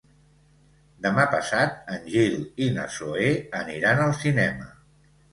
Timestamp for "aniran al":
3.59-4.15